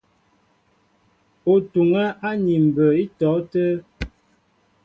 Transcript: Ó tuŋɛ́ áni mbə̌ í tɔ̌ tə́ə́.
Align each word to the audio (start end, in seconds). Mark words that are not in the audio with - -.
Ó 1.51 1.53
tuŋɛ́ 1.71 2.05
áni 2.27 2.53
mbə̌ 2.67 2.87
í 3.03 3.05
tɔ̌ 3.17 3.35
tə́ə́. 3.51 3.75